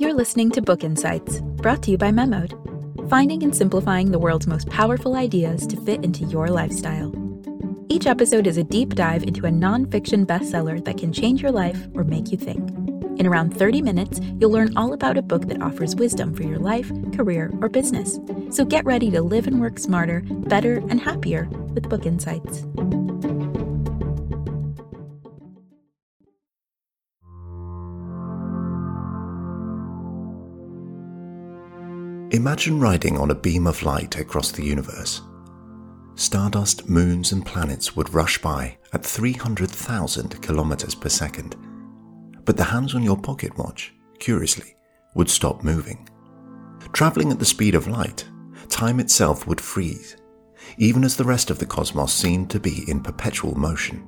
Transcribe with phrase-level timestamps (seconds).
[0.00, 2.54] You're listening to Book Insights, brought to you by Memod,
[3.10, 7.12] finding and simplifying the world's most powerful ideas to fit into your lifestyle.
[7.88, 11.88] Each episode is a deep dive into a nonfiction bestseller that can change your life
[11.94, 12.70] or make you think.
[13.18, 16.60] In around 30 minutes, you'll learn all about a book that offers wisdom for your
[16.60, 18.20] life, career, or business.
[18.50, 22.64] So get ready to live and work smarter, better, and happier with Book Insights.
[32.32, 35.22] Imagine riding on a beam of light across the universe.
[36.14, 41.56] Stardust, moons, and planets would rush by at 300,000 kilometers per second.
[42.44, 44.76] But the hands on your pocket watch, curiously,
[45.14, 46.06] would stop moving.
[46.92, 48.26] Traveling at the speed of light,
[48.68, 50.18] time itself would freeze,
[50.76, 54.04] even as the rest of the cosmos seemed to be in perpetual motion.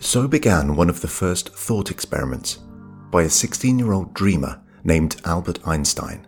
[0.00, 2.58] So began one of the first thought experiments
[3.12, 6.26] by a 16 year old dreamer named Albert Einstein.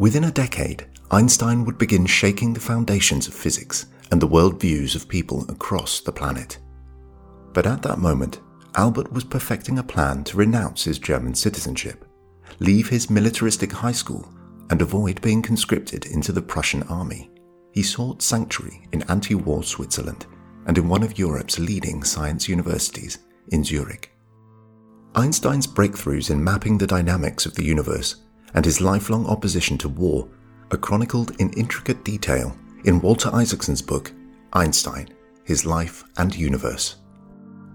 [0.00, 5.06] Within a decade, Einstein would begin shaking the foundations of physics and the worldviews of
[5.06, 6.56] people across the planet.
[7.52, 8.40] But at that moment,
[8.76, 12.06] Albert was perfecting a plan to renounce his German citizenship,
[12.60, 14.26] leave his militaristic high school,
[14.70, 17.30] and avoid being conscripted into the Prussian army.
[17.72, 20.24] He sought sanctuary in anti war Switzerland
[20.64, 24.10] and in one of Europe's leading science universities in Zurich.
[25.14, 28.16] Einstein's breakthroughs in mapping the dynamics of the universe
[28.54, 30.28] and his lifelong opposition to war
[30.70, 34.12] are chronicled in intricate detail in Walter Isaacson's book,
[34.52, 35.08] Einstein
[35.44, 36.96] His Life and Universe.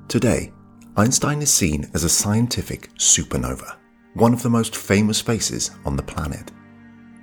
[0.08, 0.52] Today,
[0.98, 3.76] Einstein is seen as a scientific supernova,
[4.14, 6.52] one of the most famous faces on the planet.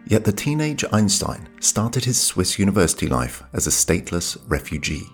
[0.06, 5.06] Yet the teenage Einstein started his Swiss university life as a stateless refugee.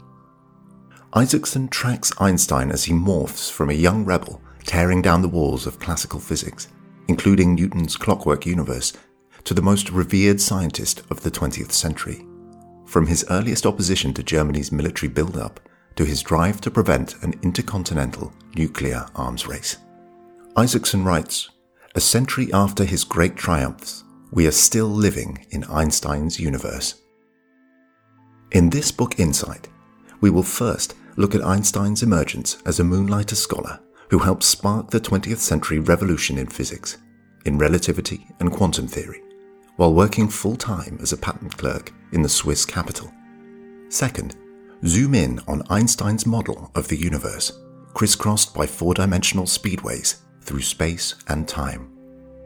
[1.12, 5.78] Isaacson tracks Einstein as he morphs from a young rebel tearing down the walls of
[5.78, 6.68] classical physics
[7.08, 8.92] including Newton's clockwork universe,
[9.44, 12.24] to the most revered scientist of the 20th century.
[12.86, 15.60] From his earliest opposition to Germany's military build-up
[15.96, 19.78] to his drive to prevent an intercontinental nuclear arms race.
[20.56, 21.50] Isaacson writes,
[21.94, 27.02] A century after his great triumphs, we are still living in Einstein's universe.
[28.52, 29.68] In this book Insight,
[30.20, 33.80] we will first look at Einstein's emergence as a moonlighter scholar
[34.10, 36.98] who helped spark the 20th century revolution in physics,
[37.44, 39.22] in relativity and quantum theory,
[39.76, 43.12] while working full time as a patent clerk in the Swiss capital.
[43.88, 44.36] Second,
[44.86, 47.52] zoom in on Einstein's model of the universe,
[47.94, 51.90] crisscrossed by four dimensional speedways through space and time.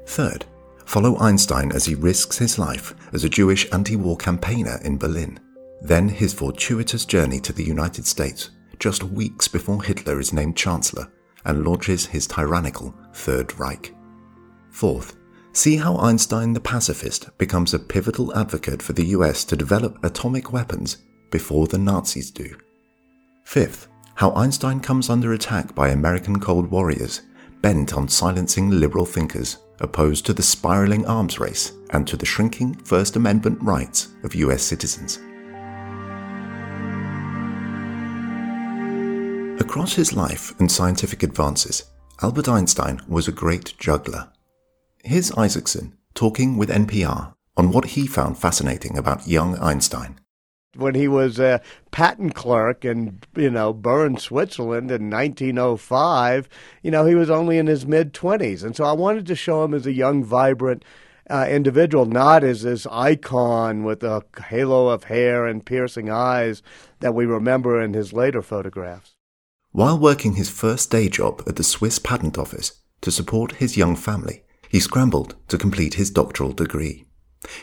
[0.06, 0.44] Third,
[0.84, 5.38] follow Einstein as he risks his life as a Jewish anti war campaigner in Berlin,
[5.80, 11.08] then his fortuitous journey to the United States just weeks before Hitler is named Chancellor
[11.44, 13.94] and launches his tyrannical Third Reich.
[14.70, 15.16] Fourth,
[15.52, 20.52] see how Einstein the pacifist becomes a pivotal advocate for the US to develop atomic
[20.52, 20.98] weapons
[21.30, 22.56] before the Nazis do.
[23.44, 27.22] Fifth, how Einstein comes under attack by American Cold Warriors
[27.60, 32.74] bent on silencing liberal thinkers opposed to the spiraling arms race and to the shrinking
[32.74, 35.18] First Amendment rights of US citizens.
[39.62, 41.84] Across his life and scientific advances,
[42.20, 44.28] Albert Einstein was a great juggler.
[45.04, 50.18] Here's Isaacson talking with NPR on what he found fascinating about young Einstein.
[50.74, 51.60] When he was a
[51.92, 56.48] patent clerk in, you know, Bern, Switzerland in 1905,
[56.82, 58.64] you know, he was only in his mid 20s.
[58.64, 60.84] And so I wanted to show him as a young, vibrant
[61.30, 66.64] uh, individual, not as this icon with a halo of hair and piercing eyes
[66.98, 69.11] that we remember in his later photographs.
[69.72, 73.96] While working his first day job at the Swiss Patent Office to support his young
[73.96, 77.06] family, he scrambled to complete his doctoral degree.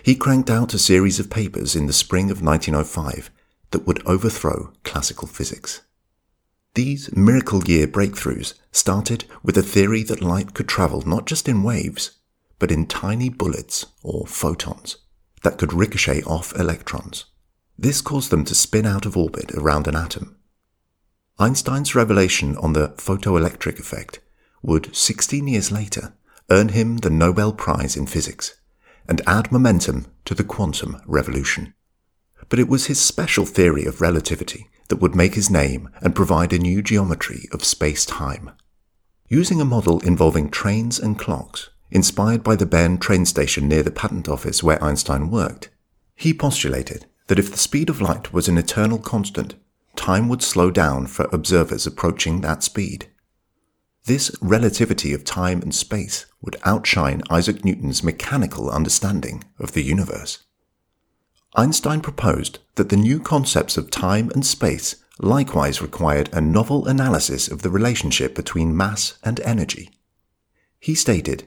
[0.01, 3.29] He cranked out a series of papers in the spring of 1905
[3.69, 5.81] that would overthrow classical physics.
[6.73, 11.61] These miracle year breakthroughs started with a theory that light could travel not just in
[11.61, 12.17] waves,
[12.57, 14.97] but in tiny bullets or photons
[15.43, 17.25] that could ricochet off electrons.
[17.77, 20.38] This caused them to spin out of orbit around an atom
[21.41, 24.19] Einstein's revelation on the photoelectric effect
[24.61, 26.13] would, 16 years later,
[26.49, 28.59] earn him the Nobel Prize in Physics
[29.07, 31.73] and add momentum to the quantum revolution.
[32.49, 36.51] But it was his special theory of relativity that would make his name and provide
[36.51, 38.51] a new geometry of space-time.
[39.29, 43.91] Using a model involving trains and clocks, inspired by the Bern train station near the
[43.91, 45.69] patent office where Einstein worked,
[46.17, 49.55] he postulated that if the speed of light was an eternal constant,
[49.99, 53.09] time would slow down for observers approaching that speed.
[54.05, 60.39] This relativity of time and space would outshine Isaac Newton's mechanical understanding of the universe.
[61.55, 67.49] Einstein proposed that the new concepts of time and space likewise required a novel analysis
[67.49, 69.89] of the relationship between mass and energy.
[70.79, 71.43] He stated,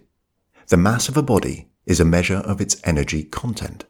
[0.69, 3.87] The mass of a body is a measure of its energy content.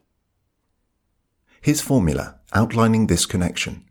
[1.61, 3.85] His formula outlining this connection,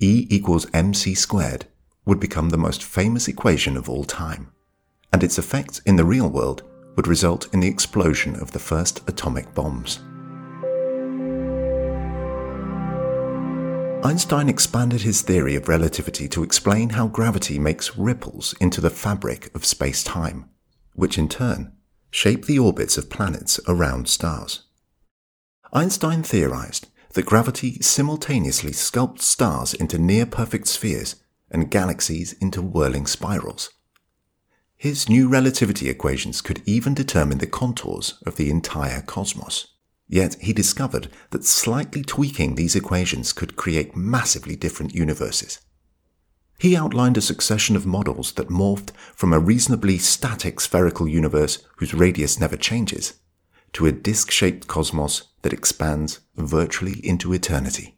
[0.00, 1.66] E equals mc squared,
[2.06, 4.50] would become the most famous equation of all time,
[5.12, 6.62] and its effects in the real world
[6.96, 10.00] would result in the explosion of the first atomic bombs.
[14.02, 19.54] Einstein expanded his theory of relativity to explain how gravity makes ripples into the fabric
[19.54, 20.48] of space time,
[20.94, 21.72] which in turn
[22.10, 24.62] shape the orbits of planets around stars.
[25.72, 31.16] Einstein theorized that gravity simultaneously sculpts stars into near perfect spheres
[31.50, 33.70] and galaxies into whirling spirals.
[34.76, 39.66] His new relativity equations could even determine the contours of the entire cosmos.
[40.08, 45.60] Yet he discovered that slightly tweaking these equations could create massively different universes.
[46.58, 51.94] He outlined a succession of models that morphed from a reasonably static spherical universe whose
[51.94, 53.14] radius never changes
[53.72, 57.96] to a disc shaped cosmos that expands virtually into eternity.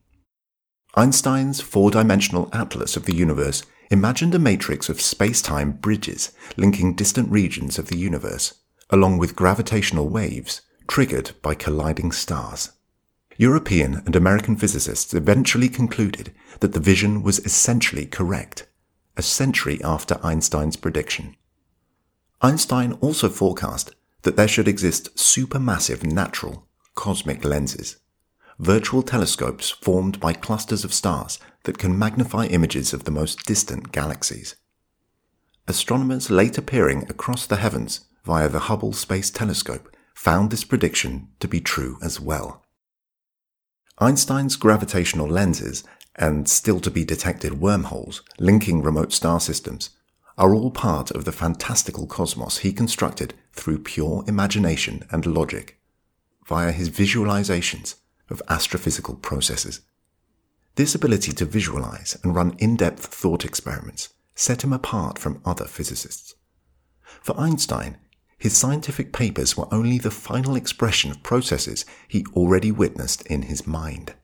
[0.95, 6.95] Einstein's four dimensional atlas of the universe imagined a matrix of space time bridges linking
[6.95, 8.55] distant regions of the universe,
[8.91, 12.73] along with gravitational waves triggered by colliding stars.
[13.39, 18.67] European and American physicists eventually concluded that the vision was essentially correct,
[19.17, 21.35] a century after Einstein's prediction.
[22.43, 27.97] Einstein also forecast that there should exist supermassive natural cosmic lenses,
[28.59, 33.93] virtual telescopes formed by clusters of stars that can magnify images of the most distant
[33.93, 34.57] galaxies.
[35.69, 41.49] Astronomers later peering across the heavens via the Hubble Space Telescope found this prediction to
[41.49, 42.63] be true as well.
[43.99, 45.85] Einstein's gravitational lenses
[46.17, 49.91] and still to be detected wormholes linking remote star systems
[50.37, 55.81] are all part of the fantastical cosmos he constructed through pure imagination and logic
[56.46, 57.96] via his visualizations
[58.28, 59.81] of astrophysical processes.
[60.75, 66.34] This ability to visualize and run in-depth thought experiments set him apart from other physicists.
[67.20, 67.99] For Einstein,
[68.38, 73.66] his scientific papers were only the final expression of processes he already witnessed in his
[73.66, 74.14] mind.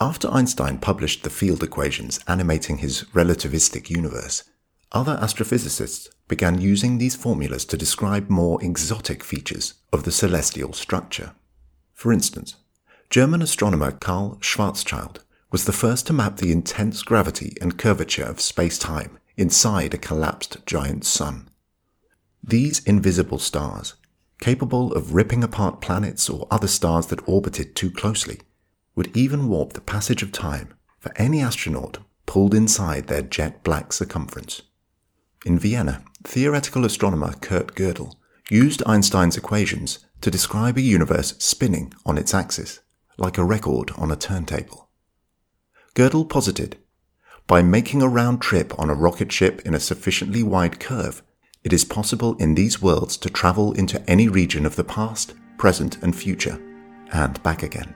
[0.00, 4.42] After Einstein published the field equations animating his relativistic universe,
[4.96, 11.32] other astrophysicists began using these formulas to describe more exotic features of the celestial structure.
[11.92, 12.56] For instance,
[13.10, 15.18] German astronomer Karl Schwarzschild
[15.52, 20.64] was the first to map the intense gravity and curvature of space-time inside a collapsed
[20.64, 21.50] giant sun.
[22.42, 23.96] These invisible stars,
[24.40, 28.40] capable of ripping apart planets or other stars that orbited too closely,
[28.94, 33.92] would even warp the passage of time for any astronaut pulled inside their jet black
[33.92, 34.62] circumference.
[35.46, 38.16] In Vienna, theoretical astronomer Kurt Gödel
[38.50, 42.80] used Einstein's equations to describe a universe spinning on its axis,
[43.16, 44.88] like a record on a turntable.
[45.94, 46.78] Gödel posited,
[47.46, 51.22] by making a round trip on a rocket ship in a sufficiently wide curve,
[51.62, 56.02] it is possible in these worlds to travel into any region of the past, present,
[56.02, 56.60] and future,
[57.12, 57.94] and back again.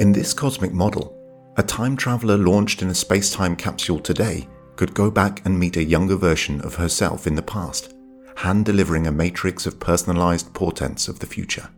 [0.00, 1.19] In this cosmic model,
[1.60, 5.76] a time traveler launched in a space time capsule today could go back and meet
[5.76, 7.92] a younger version of herself in the past,
[8.34, 11.68] hand delivering a matrix of personalized portents of the future.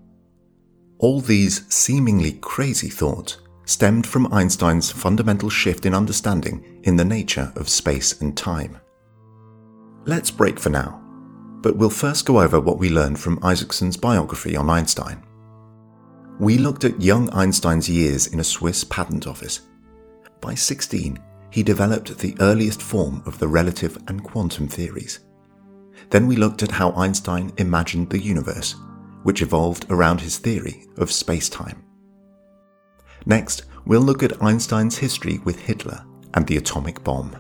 [0.99, 7.53] All these seemingly crazy thoughts stemmed from Einstein's fundamental shift in understanding in the nature
[7.57, 8.79] of space and time.
[10.05, 11.03] Let's break for now,
[11.61, 15.25] but we'll first go over what we learned from Isaacson's biography on Einstein.
[16.39, 19.62] We looked at young Einstein's years in a Swiss patent office.
[20.42, 21.18] By 16,
[21.50, 25.20] he developed the earliest form of the relative and quantum theories.
[26.11, 28.75] Then we looked at how Einstein imagined the universe,
[29.22, 31.84] which evolved around his theory of space time.
[33.25, 37.37] Next, we'll look at Einstein's history with Hitler and the atomic bomb.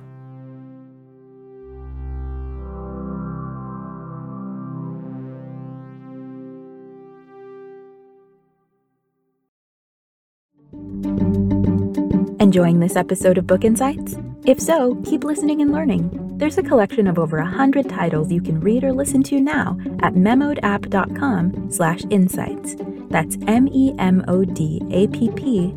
[12.42, 14.16] Enjoying this episode of Book Insights?
[14.46, 16.10] If so, keep listening and learning.
[16.38, 20.14] There's a collection of over 100 titles you can read or listen to now at
[20.14, 22.74] memodapp.com slash insights.
[23.10, 23.84] That's M-E-M-O-D-A-P-P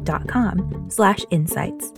[0.04, 1.92] dot com slash insights.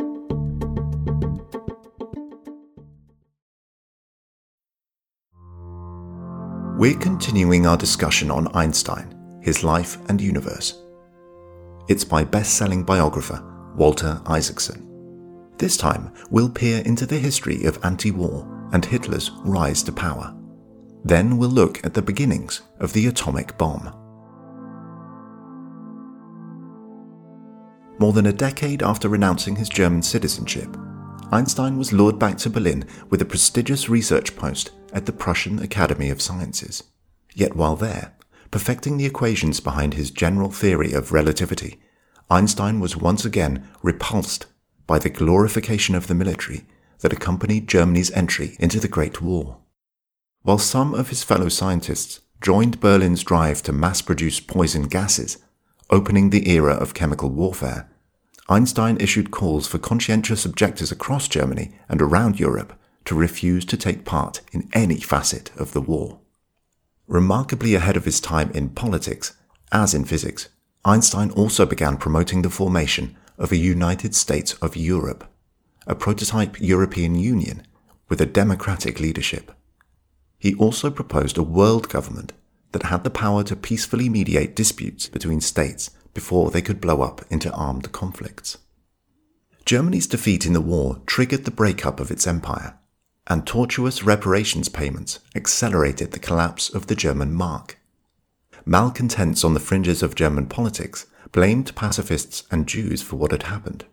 [6.78, 10.78] We're continuing our discussion on Einstein, his life and universe.
[11.88, 13.47] It's by best-selling biographer
[13.78, 14.84] Walter Isaacson.
[15.58, 20.36] This time, we'll peer into the history of anti war and Hitler's rise to power.
[21.06, 23.94] Then we'll look at the beginnings of the atomic bomb.
[28.00, 30.76] More than a decade after renouncing his German citizenship,
[31.32, 36.10] Einstein was lured back to Berlin with a prestigious research post at the Prussian Academy
[36.10, 36.84] of Sciences.
[37.36, 38.16] Yet while there,
[38.50, 41.80] perfecting the equations behind his general theory of relativity,
[42.30, 44.48] Einstein was once again repulsed
[44.86, 46.66] by the glorification of the military
[47.00, 49.58] that accompanied Germany's entry into the Great War.
[50.42, 55.38] While some of his fellow scientists joined Berlin's drive to mass produce poison gases,
[55.90, 57.90] opening the era of chemical warfare,
[58.50, 64.06] Einstein issued calls for conscientious objectors across Germany and around Europe to refuse to take
[64.06, 66.20] part in any facet of the war.
[67.08, 69.36] Remarkably ahead of his time in politics,
[69.72, 70.50] as in physics,
[70.88, 75.30] Einstein also began promoting the formation of a United States of Europe,
[75.86, 77.62] a prototype European Union
[78.08, 79.52] with a democratic leadership.
[80.40, 82.32] He also proposed a world government
[82.72, 87.22] that had the power to peacefully mediate disputes between states before they could blow up
[87.30, 88.58] into armed conflicts.
[89.66, 92.78] Germany's defeat in the war triggered the breakup of its empire,
[93.28, 97.78] and tortuous reparations payments accelerated the collapse of the German mark.
[98.70, 103.86] Malcontents on the fringes of German politics blamed pacifists and Jews for what had happened,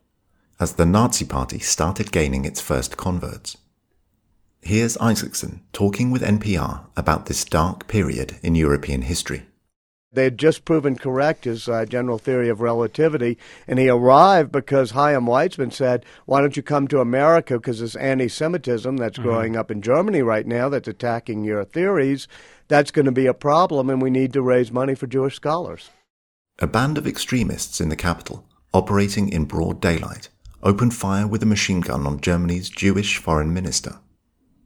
[0.59, 3.57] as the Nazi Party started gaining its first converts.
[4.63, 9.45] Here's Isaacson talking with NPR about this dark period in European history.
[10.13, 13.39] They had just proven correct his uh, general theory of relativity,
[13.69, 17.59] and he arrived because Chaim Weizmann said, "Why don't you come to America?
[17.59, 19.29] Because this anti-Semitism that's mm-hmm.
[19.29, 22.29] growing up in Germany right now, that's attacking your theories,
[22.69, 25.91] that's going to be a problem, and we need to raise money for Jewish scholars."
[26.61, 30.29] A band of extremists in the capital, operating in broad daylight,
[30.63, 33.99] opened fire with a machine gun on Germany's Jewish foreign minister.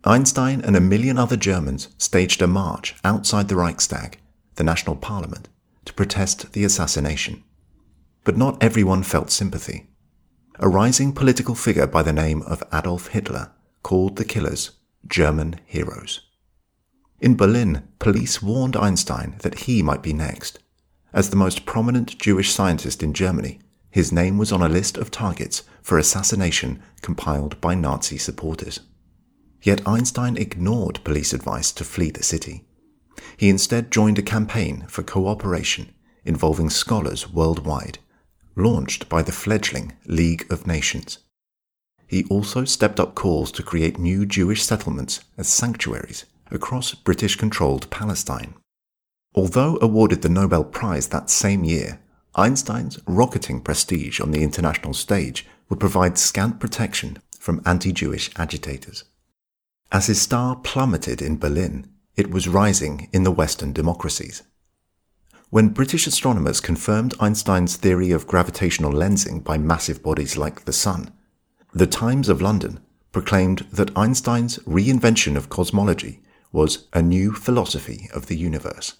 [0.05, 4.19] Einstein and a million other Germans staged a march outside the Reichstag
[4.59, 5.49] the national parliament,
[5.85, 7.43] to protest the assassination.
[8.25, 9.89] But not everyone felt sympathy.
[10.59, 13.53] A rising political figure by the name of Adolf Hitler
[13.83, 14.73] called the killers
[15.07, 16.28] German heroes.
[17.21, 20.61] In Berlin, police warned Einstein that he might be next.
[21.13, 23.59] As the most prominent Jewish scientist in Germany,
[23.91, 28.81] his name was on a list of targets for assassination compiled by Nazi supporters.
[29.63, 32.65] Yet Einstein ignored police advice to flee the city.
[33.37, 35.93] He instead joined a campaign for cooperation
[36.25, 37.99] involving scholars worldwide,
[38.55, 41.19] launched by the fledgling League of Nations.
[42.07, 47.91] He also stepped up calls to create new Jewish settlements as sanctuaries across British controlled
[47.91, 48.55] Palestine.
[49.35, 52.01] Although awarded the Nobel Prize that same year,
[52.35, 59.05] Einstein's rocketing prestige on the international stage would provide scant protection from anti Jewish agitators.
[59.91, 64.43] As his star plummeted in Berlin, it was rising in the Western democracies.
[65.51, 71.11] When British astronomers confirmed Einstein's theory of gravitational lensing by massive bodies like the Sun,
[71.73, 72.81] the Times of London
[73.13, 76.21] proclaimed that Einstein's reinvention of cosmology
[76.53, 78.95] was a new philosophy of the universe.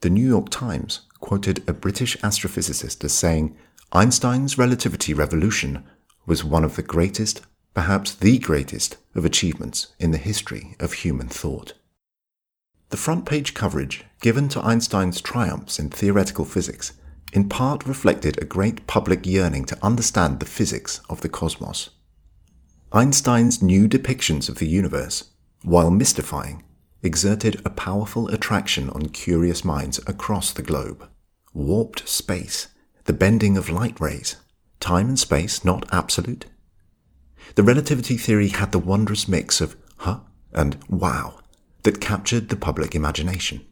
[0.00, 3.56] The New York Times quoted a British astrophysicist as saying,
[3.92, 5.84] Einstein's relativity revolution
[6.26, 7.42] was one of the greatest,
[7.74, 11.74] perhaps the greatest, of achievements in the history of human thought.
[12.90, 16.92] The front page coverage given to Einstein's triumphs in theoretical physics
[17.32, 21.90] in part reflected a great public yearning to understand the physics of the cosmos.
[22.92, 25.30] Einstein's new depictions of the universe,
[25.62, 26.64] while mystifying,
[27.02, 31.08] exerted a powerful attraction on curious minds across the globe.
[31.52, 32.68] Warped space,
[33.04, 34.36] the bending of light rays,
[34.78, 36.46] time and space not absolute.
[37.54, 40.20] The relativity theory had the wondrous mix of huh
[40.52, 41.40] and wow
[41.82, 43.66] that captured the public imagination.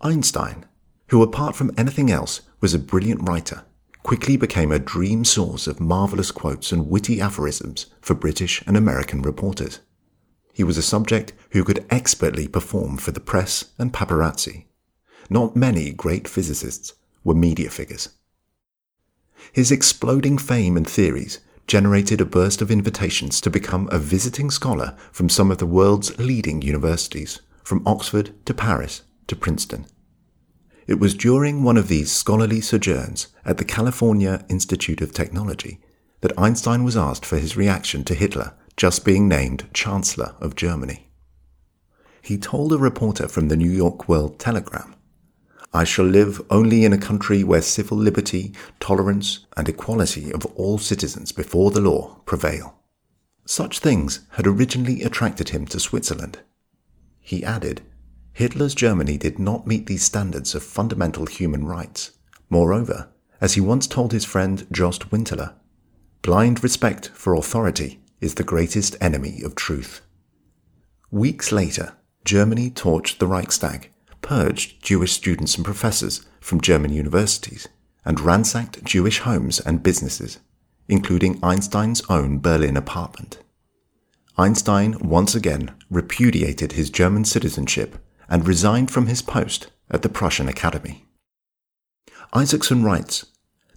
[0.00, 0.66] Einstein,
[1.08, 3.64] who apart from anything else was a brilliant writer,
[4.02, 9.22] quickly became a dream source of marvelous quotes and witty aphorisms for British and American
[9.22, 9.80] reporters.
[10.56, 14.64] He was a subject who could expertly perform for the press and paparazzi.
[15.28, 18.08] Not many great physicists were media figures.
[19.52, 24.96] His exploding fame and theories generated a burst of invitations to become a visiting scholar
[25.12, 29.84] from some of the world's leading universities, from Oxford to Paris to Princeton.
[30.86, 35.80] It was during one of these scholarly sojourns at the California Institute of Technology
[36.22, 41.08] that Einstein was asked for his reaction to Hitler just being named Chancellor of Germany.
[42.20, 44.94] he told a reporter from the New York World Telegram
[45.72, 50.78] I shall live only in a country where civil liberty, tolerance, and equality of all
[50.78, 52.78] citizens before the law prevail.
[53.44, 56.40] Such things had originally attracted him to Switzerland.
[57.20, 57.82] He added,
[58.32, 62.12] Hitler's Germany did not meet these standards of fundamental human rights.
[62.48, 63.08] Moreover,
[63.40, 65.54] as he once told his friend Jost Winteler,
[66.22, 70.02] blind respect for authority is the greatest enemy of truth.
[71.12, 73.90] Weeks later, Germany torched the Reichstag,
[74.20, 77.68] purged Jewish students and professors from German universities,
[78.04, 80.40] and ransacked Jewish homes and businesses,
[80.88, 83.38] including Einstein's own Berlin apartment.
[84.36, 87.96] Einstein once again repudiated his German citizenship
[88.28, 91.06] and resigned from his post at the Prussian Academy.
[92.32, 93.24] Isaacson writes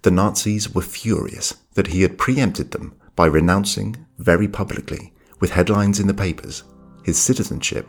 [0.02, 5.98] The Nazis were furious that he had preempted them by renouncing, very publicly, with headlines
[5.98, 6.64] in the papers,
[7.02, 7.88] his citizenship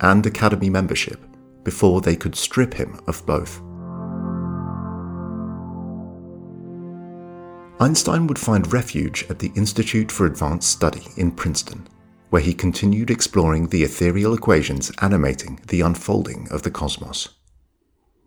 [0.00, 1.20] and Academy membership
[1.64, 3.60] before they could strip him of both.
[7.80, 11.86] Einstein would find refuge at the Institute for Advanced Study in Princeton,
[12.30, 17.28] where he continued exploring the ethereal equations animating the unfolding of the cosmos.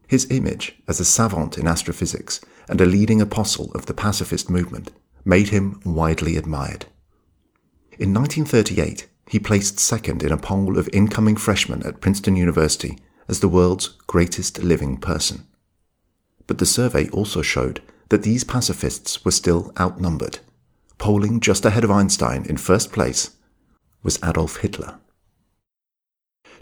[0.08, 2.40] His image as a savant in astrophysics
[2.70, 4.92] and a leading apostle of the pacifist movement
[5.26, 6.86] made him widely admired.
[8.00, 13.40] In 1938, he placed second in a poll of incoming freshmen at Princeton University as
[13.40, 15.46] the world's greatest living person.
[16.48, 20.40] But the survey also showed that these pacifists were still outnumbered.
[20.98, 23.32] Polling just ahead of Einstein in first place
[24.04, 25.00] was Adolf Hitler.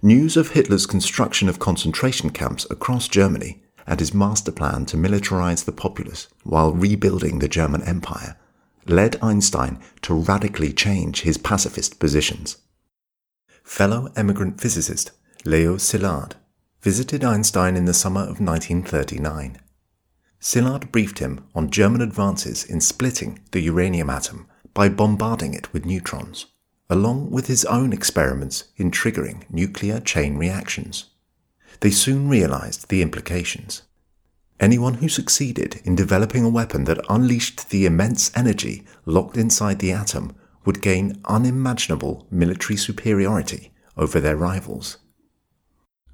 [0.02, 5.66] News of Hitler's construction of concentration camps across Germany and his master plan to militarize
[5.66, 8.38] the populace while rebuilding the German Empire
[8.90, 12.58] led Einstein to radically change his pacifist positions.
[13.64, 15.12] Fellow emigrant physicist
[15.46, 16.34] Leo Szilard
[16.82, 19.58] visited Einstein in the summer of 1939.
[20.42, 25.86] Szilard briefed him on German advances in splitting the uranium atom by bombarding it with
[25.86, 26.48] neutrons
[26.90, 31.06] along with his own experiments in triggering nuclear chain reactions.
[31.82, 33.84] They soon realized the implications.
[34.60, 39.92] Anyone who succeeded in developing a weapon that unleashed the immense energy locked inside the
[39.92, 44.98] atom would gain unimaginable military superiority over their rivals.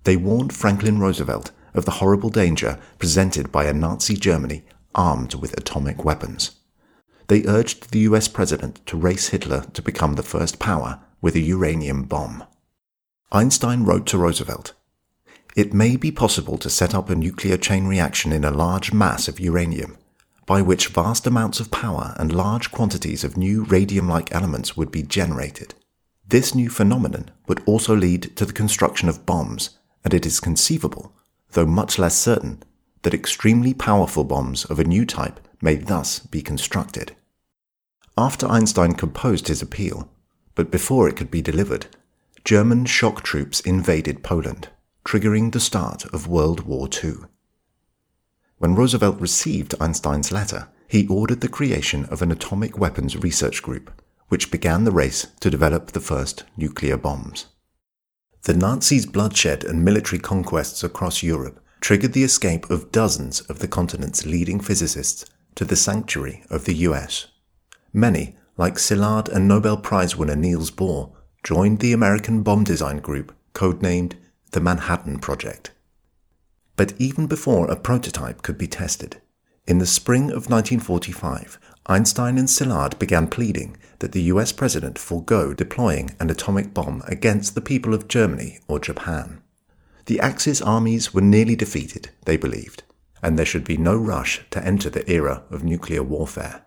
[0.04, 5.58] They warned Franklin Roosevelt of the horrible danger presented by a Nazi Germany armed with
[5.58, 6.52] atomic weapons
[7.28, 11.40] they urged the US president to race Hitler to become the first power with a
[11.40, 12.44] uranium bomb.
[13.32, 14.74] Einstein wrote to Roosevelt
[15.56, 19.30] It may be possible to set up a nuclear chain reaction in a large mass
[19.30, 19.98] of uranium,
[20.46, 24.92] by which vast amounts of power and large quantities of new radium like elements would
[24.92, 25.74] be generated.
[26.28, 31.14] This new phenomenon would also lead to the construction of bombs, and it is conceivable,
[31.52, 32.62] though much less certain,
[33.04, 37.16] that extremely powerful bombs of a new type may thus be constructed.
[38.18, 40.10] After Einstein composed his appeal,
[40.54, 41.88] but before it could be delivered,
[42.44, 44.68] German shock troops invaded Poland,
[45.06, 47.14] triggering the start of World War II.
[48.58, 54.02] When Roosevelt received Einstein's letter, he ordered the creation of an atomic weapons research group,
[54.30, 57.46] which began the race to develop the first nuclear bombs.
[58.44, 63.68] The Nazis' bloodshed and military conquests across Europe triggered the escape of dozens of the
[63.68, 67.28] continent's leading physicists to the sanctuary of the US.
[67.94, 71.12] Many, like Szilard and Nobel Prize winner Niels Bohr,
[71.44, 74.16] joined the American bomb design group codenamed
[74.56, 75.72] the Manhattan Project.
[76.78, 79.22] But even before a prototype could be tested,
[79.68, 85.54] in the spring of 1945, Einstein and Szilard began pleading that the US president forego
[85.54, 89.42] deploying an atomic bomb against the people of Germany or Japan.
[90.06, 92.84] The Axis armies were nearly defeated, they believed,
[93.22, 96.64] and there should be no rush to enter the era of nuclear warfare.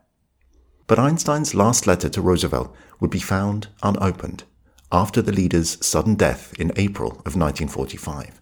[0.86, 4.44] But Einstein's last letter to Roosevelt would be found unopened
[4.90, 8.40] after the leader's sudden death in April of 1945.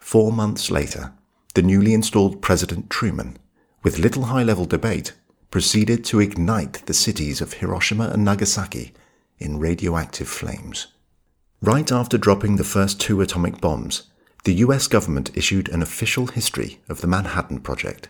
[0.00, 1.12] Four months later,
[1.54, 3.38] the newly installed President Truman,
[3.82, 5.14] with little high level debate,
[5.50, 8.92] proceeded to ignite the cities of Hiroshima and Nagasaki
[9.38, 10.88] in radioactive flames.
[11.60, 14.04] Right after dropping the first two atomic bombs,
[14.44, 18.08] the US government issued an official history of the Manhattan Project.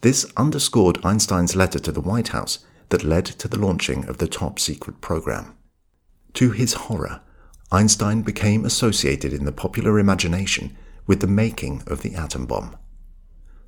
[0.00, 4.28] This underscored Einstein's letter to the White House that led to the launching of the
[4.28, 5.56] top secret program.
[6.36, 7.22] To his horror,
[7.72, 12.76] Einstein became associated in the popular imagination with the making of the atom bomb.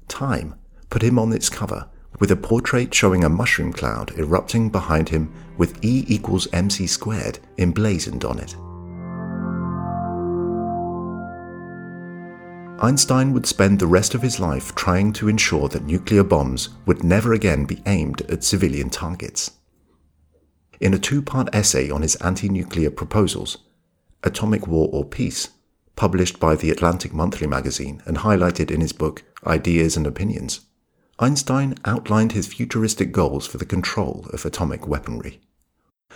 [0.06, 0.54] Time
[0.90, 1.88] put him on its cover
[2.20, 7.38] with a portrait showing a mushroom cloud erupting behind him with E equals mc squared
[7.56, 8.54] emblazoned on it.
[12.82, 17.02] Einstein would spend the rest of his life trying to ensure that nuclear bombs would
[17.02, 19.57] never again be aimed at civilian targets.
[20.80, 23.58] In a two part essay on his anti nuclear proposals,
[24.22, 25.48] Atomic War or Peace,
[25.96, 30.60] published by the Atlantic Monthly magazine and highlighted in his book Ideas and Opinions,
[31.18, 35.40] Einstein outlined his futuristic goals for the control of atomic weaponry.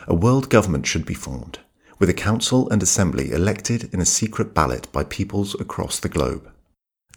[0.07, 1.59] A world government should be formed,
[1.99, 6.49] with a council and assembly elected in a secret ballot by peoples across the globe.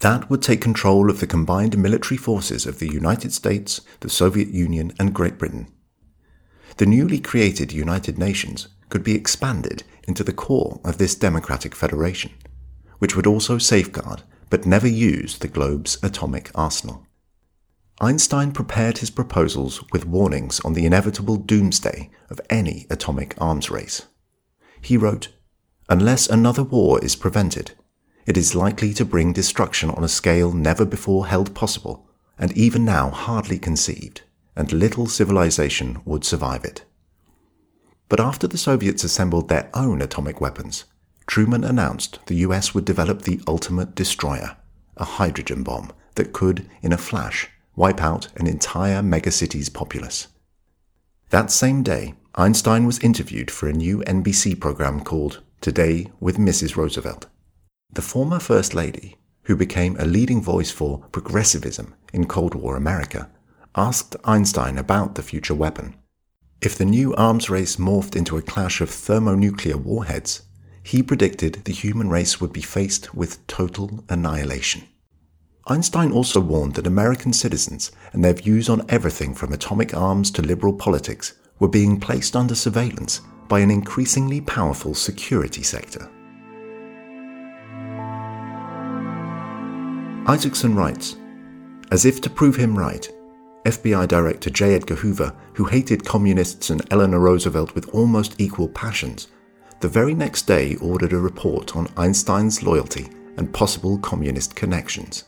[0.02, 4.48] That would take control of the combined military forces of the United States, the Soviet
[4.48, 5.68] Union, and Great Britain.
[6.78, 12.32] The newly created United Nations could be expanded into the core of this democratic federation,
[13.00, 17.06] which would also safeguard but never use the globe's atomic arsenal.
[18.02, 24.04] Einstein prepared his proposals with warnings on the inevitable doomsday of any atomic arms race.
[24.82, 25.30] He wrote,
[25.90, 27.72] Unless another war is prevented,
[28.26, 32.84] it is likely to bring destruction on a scale never before held possible, and even
[32.84, 34.24] now hardly conceived,
[34.56, 36.86] and little civilization would survive it.
[38.08, 40.86] But after the Soviets assembled their own atomic weapons,
[41.28, 44.58] Truman announced the US would develop the ultimate destroyer,
[44.96, 50.28] a hydrogen bomb that could, in a flash, wipe out an entire megacity's populace.
[51.32, 56.76] That same day, Einstein was interviewed for a new NBC program called Today with Mrs.
[56.76, 57.26] Roosevelt.
[57.92, 63.30] The former First Lady, who became a leading voice for progressivism in Cold War America,
[63.76, 65.96] asked Einstein about the future weapon.
[66.62, 70.44] If the new arms race morphed into a clash of thermonuclear warheads,
[70.82, 74.84] he predicted the human race would be faced with total annihilation.
[75.68, 80.42] Einstein also warned that American citizens and their views on everything from atomic arms to
[80.42, 86.10] liberal politics were being placed under surveillance by an increasingly powerful security sector.
[90.28, 91.18] Isaacson writes
[91.92, 93.10] As if to prove him right,
[93.66, 94.76] FBI Director J.
[94.76, 99.28] Edgar Hoover, who hated communists and Eleanor Roosevelt with almost equal passions,
[99.80, 105.26] the very next day ordered a report on Einstein's loyalty and possible communist connections.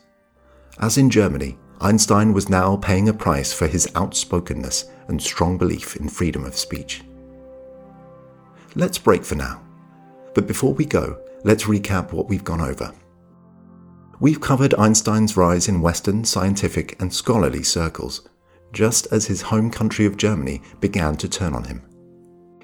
[0.78, 5.96] As in Germany, Einstein was now paying a price for his outspokenness and strong belief
[5.96, 7.02] in freedom of speech.
[8.76, 9.62] Let's break for now.
[10.34, 12.92] But before we go, let's recap what we've gone over.
[14.20, 18.28] We've covered Einstein's rise in Western scientific and scholarly circles,
[18.72, 21.82] just as his home country of Germany began to turn on him.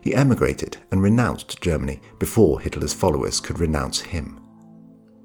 [0.02, 4.40] He emigrated and renounced Germany before Hitler's followers could renounce him.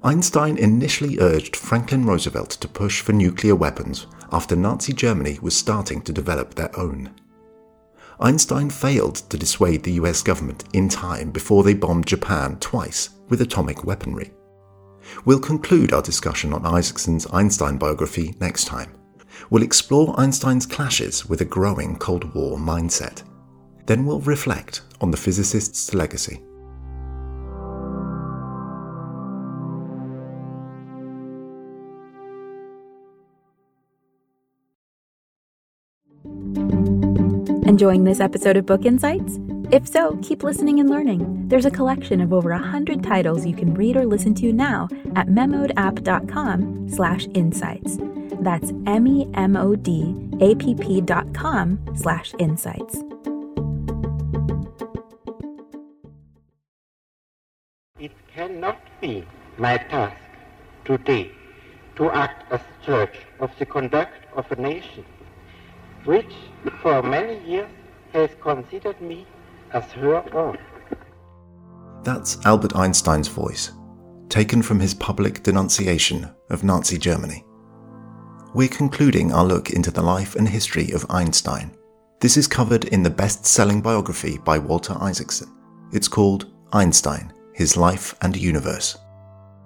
[0.04, 6.00] Einstein initially urged Franklin Roosevelt to push for nuclear weapons after Nazi Germany was starting
[6.02, 7.10] to develop their own.
[8.20, 13.40] Einstein failed to dissuade the US government in time before they bombed Japan twice with
[13.40, 14.30] atomic weaponry.
[15.24, 18.92] We'll conclude our discussion on Isaacson's Einstein biography next time.
[19.50, 23.22] We'll explore Einstein's clashes with a growing Cold War mindset.
[23.86, 26.42] Then we'll reflect on the physicist's legacy.
[37.66, 39.38] Enjoying this episode of Book Insights?
[39.72, 41.46] If so, keep listening and learning.
[41.46, 45.28] There's a collection of over 100 titles you can read or listen to now at
[45.28, 47.96] memodapp.com slash insights.
[48.40, 49.40] That's M-E-M-O-D-A-P-P
[51.02, 52.96] dot com slash insights.
[58.00, 59.24] It cannot be
[59.56, 60.16] my task
[60.84, 61.30] today
[61.94, 65.04] to act as judge of the conduct of a nation
[66.04, 66.34] which
[66.82, 67.70] for many years
[68.12, 69.26] has considered me.
[72.02, 73.72] That's Albert Einstein's voice,
[74.28, 77.44] taken from his public denunciation of Nazi Germany.
[78.52, 81.76] We're concluding our look into the life and history of Einstein.
[82.20, 85.48] This is covered in the best selling biography by Walter Isaacson.
[85.92, 88.98] It's called Einstein His Life and Universe.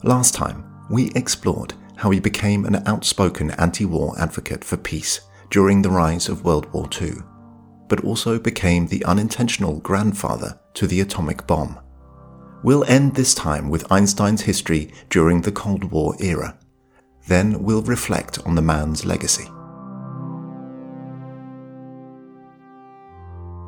[0.03, 5.81] Last time, we explored how he became an outspoken anti war advocate for peace during
[5.81, 7.15] the rise of World War II,
[7.89, 11.79] but also became the unintentional grandfather to the atomic bomb.
[12.63, 16.59] We'll end this time with Einstein's history during the Cold War era.
[17.29, 19.45] Then we'll reflect on the man's legacy.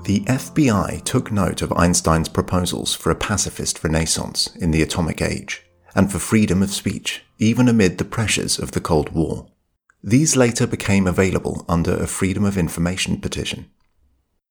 [0.05, 5.65] The FBI took note of Einstein's proposals for a pacifist renaissance in the atomic age
[5.97, 9.49] and for freedom of speech, even amid the pressures of the Cold War.
[10.05, 13.69] These later became available under a Freedom of Information petition.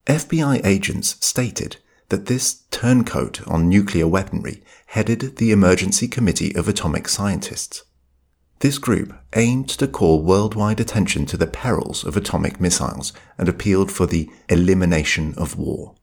[0.06, 1.78] FBI agents stated
[2.10, 7.84] that this turncoat on nuclear weaponry headed the Emergency Committee of Atomic Scientists.
[8.60, 13.92] This group aimed to call worldwide attention to the perils of atomic missiles and appealed
[13.92, 15.96] for the elimination of war.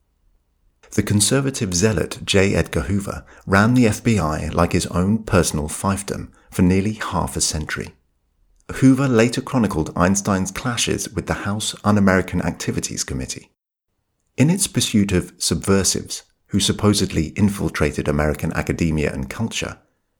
[0.91, 2.55] The conservative zealot J.
[2.55, 7.95] Edgar Hoover ran the FBI like his own personal fiefdom for nearly half a century.
[8.73, 13.49] Hoover later chronicled Einstein's clashes with the House Un American Activities Committee.
[14.37, 19.79] In its pursuit of subversives who supposedly infiltrated American academia and culture,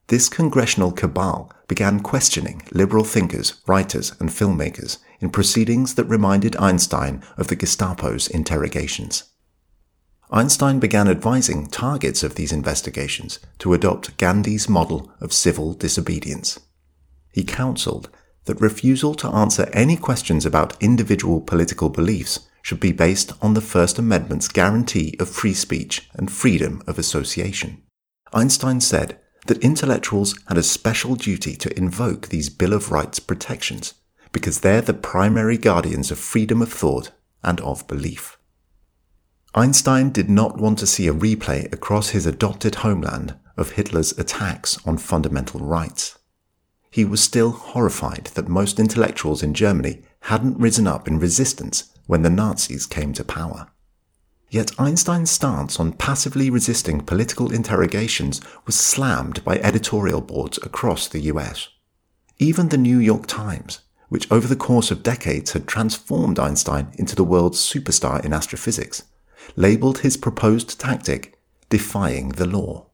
[0.09, 7.23] this congressional cabal began questioning liberal thinkers, writers, and filmmakers in proceedings that reminded Einstein
[7.39, 9.25] of the Gestapo's interrogations.
[10.31, 16.59] Einstein began advising targets of these investigations to adopt Gandhi's model of civil disobedience.
[17.33, 18.11] He counseled
[18.45, 23.61] that refusal to answer any questions about individual political beliefs should be based on the
[23.61, 27.83] First Amendment's guarantee of free speech and freedom of association.
[28.33, 33.95] Einstein said that intellectuals had a special duty to invoke these Bill of Rights protections
[34.31, 37.11] because they're the primary guardians of freedom of thought
[37.43, 38.39] and of belief.
[39.55, 44.79] Einstein did not want to see a replay across his adopted homeland of Hitler's attacks
[44.87, 46.19] on fundamental rights.
[46.91, 52.23] He was still horrified that most intellectuals in Germany hadn't risen up in resistance when
[52.23, 53.69] the Nazis came to power.
[54.51, 61.21] Yet Einstein's stance on passively resisting political interrogations was slammed by editorial boards across the
[61.21, 61.69] US.
[62.39, 67.17] Even the New York Times, which over the course of decades had transformed Einstein into
[67.17, 69.05] the world's superstar in astrophysics,
[69.57, 71.39] labeled his proposed tactic
[71.71, 72.89] defying the law.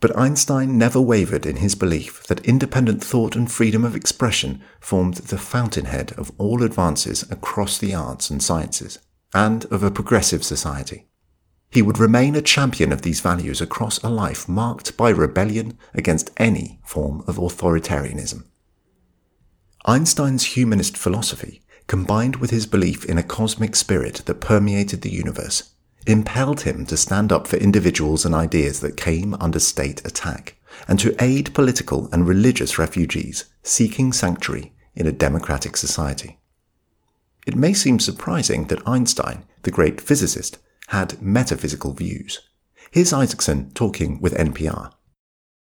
[0.00, 5.14] But Einstein never wavered in his belief that independent thought and freedom of expression formed
[5.14, 9.00] the fountainhead of all advances across the arts and sciences,
[9.34, 11.08] and of a progressive society.
[11.70, 16.30] He would remain a champion of these values across a life marked by rebellion against
[16.36, 18.44] any form of authoritarianism.
[19.84, 25.74] Einstein's humanist philosophy combined with his belief in a cosmic spirit that permeated the universe,
[26.08, 30.98] impelled him to stand up for individuals and ideas that came under state attack, and
[30.98, 36.38] to aid political and religious refugees seeking sanctuary in a democratic society.
[37.46, 42.40] It may seem surprising that Einstein, the great physicist, had metaphysical views.
[42.90, 44.92] Here's Isaacson talking with NPR.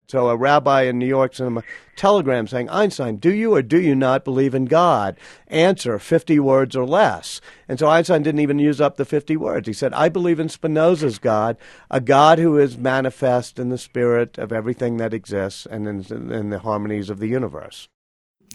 [0.07, 1.63] So a rabbi in New York sent him a
[1.95, 5.17] telegram saying, Einstein, do you or do you not believe in God?
[5.47, 7.41] Answer 50 words or less.
[7.67, 9.67] And so Einstein didn't even use up the 50 words.
[9.67, 11.57] He said, I believe in Spinoza's God,
[11.89, 16.49] a God who is manifest in the spirit of everything that exists and in, in
[16.49, 17.87] the harmonies of the universe.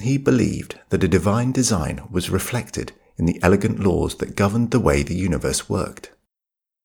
[0.01, 4.81] He believed that a divine design was reflected in the elegant laws that governed the
[4.81, 6.11] way the universe worked.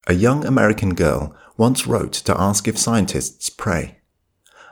[0.08, 4.00] A young American girl once wrote to ask if scientists pray.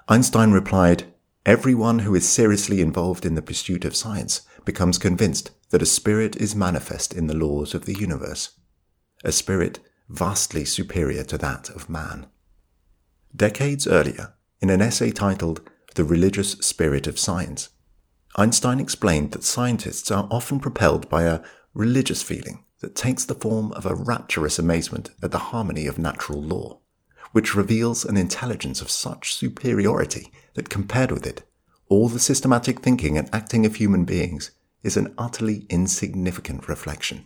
[0.09, 1.05] Einstein replied,
[1.45, 6.35] Everyone who is seriously involved in the pursuit of science becomes convinced that a spirit
[6.35, 8.51] is manifest in the laws of the universe,
[9.23, 12.27] a spirit vastly superior to that of man.
[13.33, 15.61] Decades earlier, in an essay titled
[15.95, 17.69] The Religious Spirit of Science,
[18.35, 21.41] Einstein explained that scientists are often propelled by a
[21.73, 26.41] religious feeling that takes the form of a rapturous amazement at the harmony of natural
[26.41, 26.79] law
[27.33, 31.43] which reveals an intelligence of such superiority that compared with it,
[31.89, 34.51] all the systematic thinking and acting of human beings
[34.83, 37.25] is an utterly insignificant reflection.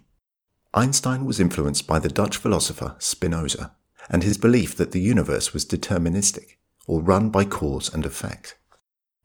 [0.74, 3.76] Einstein was influenced by the Dutch philosopher Spinoza
[4.10, 6.56] and his belief that the universe was deterministic
[6.88, 8.58] or run by cause and effect.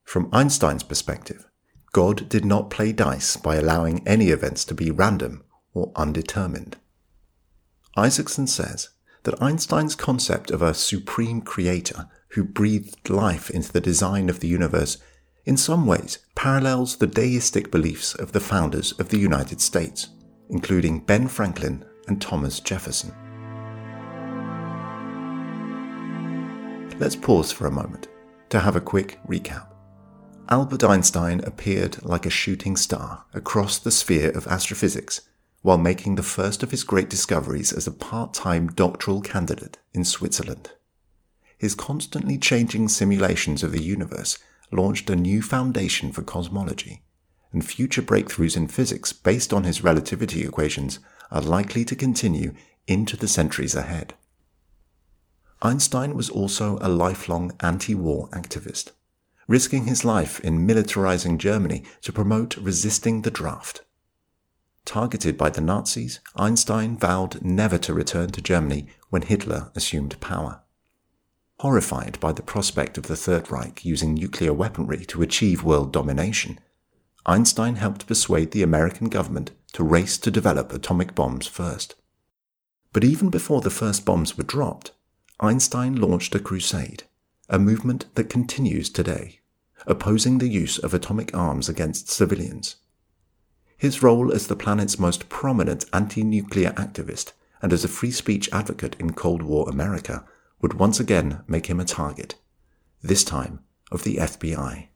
[0.03, 1.47] From Einstein's perspective,
[1.93, 6.77] God did not play dice by allowing any events to be random or undetermined.
[7.97, 8.89] Isaacson says
[9.25, 14.49] that Einstein's concept of a supreme creator who breathed life into the design of the
[14.49, 14.99] universe
[15.45, 20.09] in some ways parallels the deistic beliefs of the founders of the United States,
[20.51, 23.13] including Ben Franklin and Thomas Jefferson.
[26.99, 28.09] Let's pause for a moment
[28.51, 29.67] to have a quick recap.
[30.49, 35.23] Albert Einstein appeared like a shooting star across the sphere of astrophysics
[35.63, 40.73] while making the first of his great discoveries as a part-time doctoral candidate in Switzerland.
[41.57, 44.39] His constantly changing simulations of the universe
[44.73, 47.03] launched a new foundation for cosmology,
[47.53, 50.99] and future breakthroughs in physics based on his relativity equations
[51.31, 52.55] are likely to continue
[52.89, 54.15] into the centuries ahead.
[55.63, 58.91] Einstein was also a lifelong anti-war activist,
[59.47, 63.83] risking his life in militarizing Germany to promote resisting the draft.
[64.85, 70.63] Targeted by the Nazis, Einstein vowed never to return to Germany when Hitler assumed power.
[71.63, 76.59] horrified by the prospect of the Third Reich using nuclear weaponry to achieve world domination,
[77.25, 81.95] Einstein helped persuade the American government to race to develop atomic bombs first.
[82.93, 84.91] But even before the first bombs were dropped,
[85.39, 87.05] Einstein launched a crusade,
[87.49, 89.39] a movement that continues today,
[89.87, 92.75] opposing the use of atomic arms against civilians.
[93.83, 98.49] His role as the planet's most prominent anti nuclear activist and as a free speech
[98.53, 100.25] advocate in Cold War America
[100.61, 102.37] would once again make him a target,
[103.03, 103.59] this time
[103.91, 104.87] of the FBI.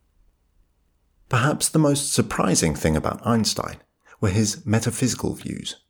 [1.29, 3.79] Perhaps the most surprising thing about Einstein
[4.21, 5.83] were his metaphysical views.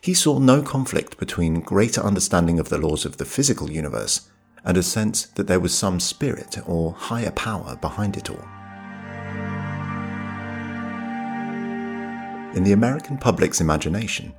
[0.00, 4.28] He saw no conflict between greater understanding of the laws of the physical universe
[4.64, 8.55] and a sense that there was some spirit or higher power behind it all.
[12.56, 14.32] In the American public's imagination,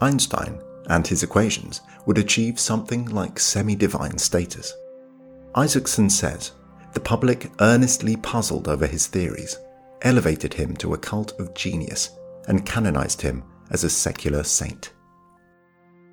[0.00, 4.74] Einstein and his equations would achieve something like semi divine status.
[5.54, 6.50] Isaacson says
[6.94, 9.56] the public earnestly puzzled over his theories,
[10.02, 12.10] elevated him to a cult of genius,
[12.48, 14.92] and canonized him as a secular saint.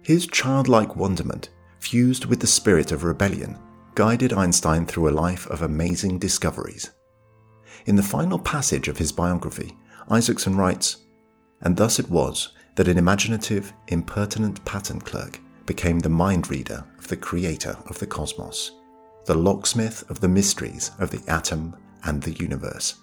[0.03, 3.57] His childlike wonderment, fused with the spirit of rebellion,
[3.95, 6.91] guided Einstein through a life of amazing discoveries.
[7.87, 9.75] In the final passage of his biography,
[10.07, 10.97] Isaacson writes,
[11.61, 17.07] And thus it was that an imaginative, impertinent patent clerk became the mind reader of
[17.07, 18.71] the creator of the cosmos,
[19.25, 22.95] the locksmith of the mysteries of the atom and the universe.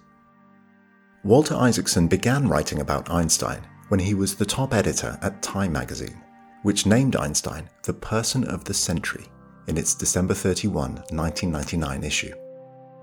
[1.24, 6.22] Walter Isaacson began writing about Einstein when he was the top editor at Time magazine,
[6.62, 9.26] which named Einstein the person of the century
[9.66, 12.34] in its December 31, 1999 issue.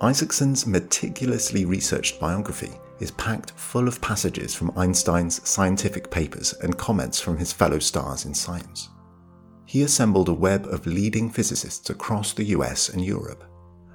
[0.01, 7.19] Isaacson's meticulously researched biography is packed full of passages from Einstein's scientific papers and comments
[7.19, 8.89] from his fellow stars in science.
[9.65, 13.43] He assembled a web of leading physicists across the US and Europe,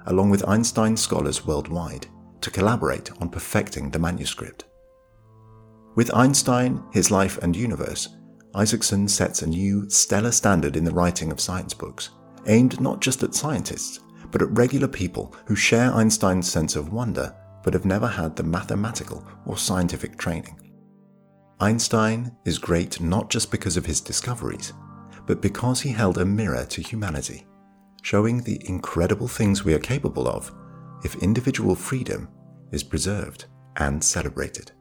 [0.07, 2.07] along with Einstein scholars worldwide,
[2.41, 4.65] to collaborate on perfecting the manuscript.
[5.95, 8.09] With Einstein, his life and universe,
[8.53, 12.09] Isaacson sets a new stellar standard in the writing of science books,
[12.47, 13.99] aimed not just at scientists,
[14.31, 17.33] but at regular people who share Einstein's sense of wonder
[17.67, 20.57] but have never had the mathematical or scientific training.
[21.59, 24.71] Einstein is great not just because of his discoveries,
[25.25, 27.45] but because he held a mirror to humanity,
[28.03, 30.49] showing the incredible things we are capable of
[31.03, 32.29] if individual freedom
[32.71, 34.71] is preserved and celebrated.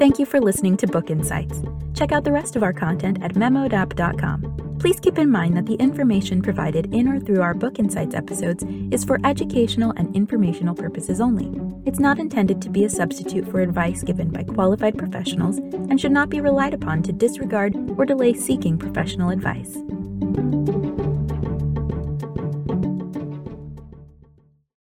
[0.00, 1.60] Thank you for listening to Book Insights.
[1.92, 4.78] Check out the rest of our content at memodapp.com.
[4.80, 8.64] Please keep in mind that the information provided in or through our Book Insights episodes
[8.90, 11.52] is for educational and informational purposes only.
[11.84, 16.12] It's not intended to be a substitute for advice given by qualified professionals and should
[16.12, 19.76] not be relied upon to disregard or delay seeking professional advice.